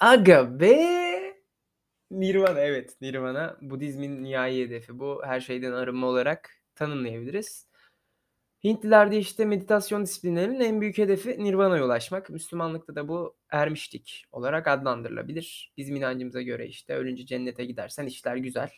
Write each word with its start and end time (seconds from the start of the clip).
Aga 0.00 0.60
be! 0.60 1.36
Nirvana 2.10 2.60
evet 2.60 2.96
Nirvana 3.00 3.56
Budizmin 3.60 4.24
nihai 4.24 4.60
hedefi. 4.60 4.98
Bu 4.98 5.22
her 5.24 5.40
şeyden 5.40 5.72
arınma 5.72 6.06
olarak 6.06 6.50
tanımlayabiliriz. 6.74 7.68
Hintlilerde 8.64 9.18
işte 9.18 9.44
meditasyon 9.44 10.02
disiplinlerinin 10.04 10.60
en 10.60 10.80
büyük 10.80 10.98
hedefi 10.98 11.44
Nirvana'ya 11.44 11.84
ulaşmak. 11.84 12.30
Müslümanlıkta 12.30 12.94
da 12.94 13.08
bu 13.08 13.36
ermişlik 13.50 14.24
olarak 14.32 14.68
adlandırılabilir. 14.68 15.72
Bizim 15.76 15.96
inancımıza 15.96 16.42
göre 16.42 16.66
işte 16.66 16.94
ölünce 16.94 17.26
cennete 17.26 17.64
gidersen 17.64 18.06
işler 18.06 18.36
güzel 18.36 18.70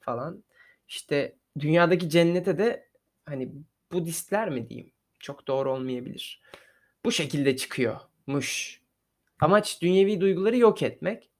falan. 0.00 0.44
İşte 0.88 1.36
dünyadaki 1.58 2.10
cennete 2.10 2.58
de 2.58 2.88
hani 3.24 3.52
Budistler 3.92 4.50
mi 4.50 4.68
diyeyim 4.68 4.92
çok 5.20 5.46
doğru 5.46 5.72
olmayabilir. 5.72 6.42
Bu 7.04 7.12
şekilde 7.12 7.56
çıkıyormuş. 7.56 8.83
Amaç 9.44 9.82
dünyevi 9.82 10.20
duyguları 10.20 10.56
yok 10.56 10.82
etmek. 10.82 11.30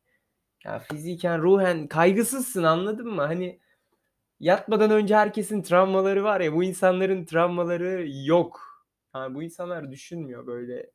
Ya 0.65 0.79
fiziken, 0.79 1.43
ruhen 1.43 1.89
kaygısızsın 1.89 2.63
anladın 2.63 3.09
mı? 3.09 3.23
Hani 3.23 3.61
yatmadan 4.41 4.91
önce 4.91 5.17
herkesin 5.17 5.63
travmaları 5.63 6.25
var 6.25 6.41
ya 6.41 6.53
bu 6.53 6.65
insanların 6.65 7.25
travmaları 7.25 8.07
yok. 8.27 8.61
Yani 9.15 9.35
bu 9.35 9.43
insanlar 9.43 9.91
düşünmüyor 9.91 10.47
böyle. 10.47 10.91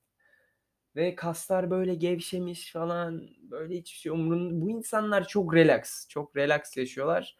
Ve 0.95 1.15
kaslar 1.15 1.69
böyle 1.71 1.95
gevşemiş 1.95 2.71
falan. 2.71 3.29
Böyle 3.41 3.75
hiçbir 3.75 3.97
şey 3.97 4.11
umrunda. 4.11 4.65
Bu 4.65 4.69
insanlar 4.69 5.27
çok 5.27 5.55
relax. 5.55 6.07
Çok 6.07 6.37
relax 6.37 6.77
yaşıyorlar. 6.77 7.37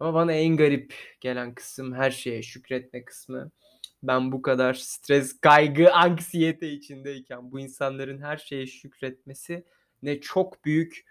Ama 0.00 0.14
bana 0.14 0.32
en 0.32 0.56
garip 0.56 0.94
gelen 1.20 1.54
kısım 1.54 1.94
her 1.94 2.10
şeye 2.10 2.42
şükretme 2.42 3.04
kısmı. 3.04 3.50
Ben 4.02 4.32
bu 4.32 4.42
kadar 4.42 4.74
stres, 4.74 5.40
kaygı, 5.40 5.92
anksiyete 5.94 6.72
içindeyken 6.72 7.52
bu 7.52 7.60
insanların 7.60 8.22
her 8.22 8.36
şeye 8.36 8.66
şükretmesi 8.66 9.64
ne 10.02 10.20
çok 10.20 10.64
büyük 10.64 11.04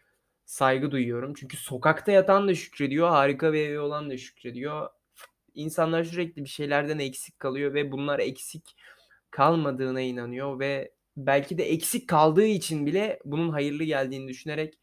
saygı 0.45 0.92
duyuyorum. 0.92 1.33
Çünkü 1.33 1.58
sokakta 1.58 2.11
yatan 2.11 2.48
da 2.48 2.56
şükrediyor, 2.56 3.09
harika 3.09 3.53
bir 3.53 3.59
evi 3.59 3.80
olan 3.80 4.09
da 4.09 4.17
şükrediyor. 4.17 4.89
İnsanlar 5.53 6.03
sürekli 6.03 6.44
bir 6.44 6.50
şeylerden 6.50 7.00
eksik 7.00 7.39
kalıyor 7.39 7.73
ve 7.73 7.92
bunlar 7.92 8.20
eksik 8.20 8.75
kalmadığına 9.31 10.02
inanıyor 10.02 10.59
ve 10.59 10.92
belki 11.17 11.58
de 11.58 11.64
eksik 11.64 12.09
kaldığı 12.09 12.45
için 12.45 12.86
bile 12.86 13.20
bunun 13.26 13.50
hayırlı 13.50 13.83
geldiğini 13.83 14.28
düşünerek 14.28 14.80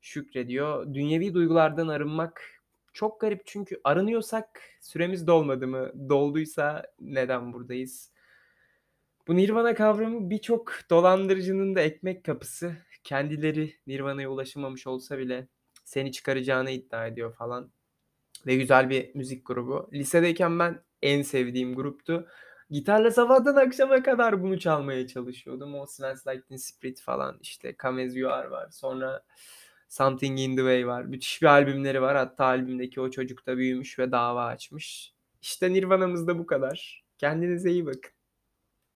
şükrediyor. 0.00 0.94
Dünyevi 0.94 1.34
duygulardan 1.34 1.88
arınmak 1.88 2.61
çok 2.92 3.20
garip 3.20 3.42
çünkü 3.46 3.80
arınıyorsak 3.84 4.60
süremiz 4.80 5.26
dolmadı 5.26 5.66
mı? 5.66 5.92
Dolduysa 6.08 6.86
neden 7.00 7.52
buradayız? 7.52 8.12
Bu 9.28 9.36
nirvana 9.36 9.74
kavramı 9.74 10.30
birçok 10.30 10.72
dolandırıcının 10.90 11.74
da 11.74 11.80
ekmek 11.80 12.24
kapısı. 12.24 12.76
Kendileri 13.04 13.76
nirvana'ya 13.86 14.30
ulaşamamış 14.30 14.86
olsa 14.86 15.18
bile 15.18 15.48
seni 15.84 16.12
çıkaracağını 16.12 16.70
iddia 16.70 17.06
ediyor 17.06 17.34
falan. 17.34 17.72
Ve 18.46 18.56
güzel 18.56 18.90
bir 18.90 19.14
müzik 19.14 19.46
grubu. 19.46 19.90
Lisedeyken 19.92 20.58
ben 20.58 20.82
en 21.02 21.22
sevdiğim 21.22 21.74
gruptu. 21.74 22.28
Gitarla 22.70 23.10
sabahtan 23.10 23.56
akşama 23.56 24.02
kadar 24.02 24.42
bunu 24.42 24.58
çalmaya 24.60 25.06
çalışıyordum. 25.06 25.74
O 25.74 25.86
Smells 25.86 26.26
Like 26.26 26.42
Teen 26.42 26.56
Spirit 26.56 27.00
falan 27.00 27.38
işte 27.42 27.76
Come 27.82 28.06
As 28.06 28.16
You 28.16 28.32
Are 28.32 28.50
var. 28.50 28.70
Sonra 28.70 29.24
Something 29.92 30.40
in 30.40 30.56
the 30.56 30.62
Way 30.62 30.86
var. 30.86 31.02
Müthiş 31.02 31.42
bir 31.42 31.46
albümleri 31.46 32.02
var. 32.02 32.16
Hatta 32.16 32.44
albümdeki 32.44 33.00
o 33.00 33.10
çocuk 33.10 33.46
da 33.46 33.56
büyümüş 33.56 33.98
ve 33.98 34.12
dava 34.12 34.44
açmış. 34.44 35.14
İşte 35.42 35.72
Nirvana'mız 35.72 36.26
da 36.26 36.38
bu 36.38 36.46
kadar. 36.46 37.04
Kendinize 37.18 37.70
iyi 37.70 37.86
bakın. 37.86 38.12